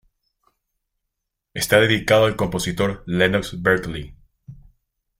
[1.53, 4.15] Está dedicado al compositor Lennox Berkeley.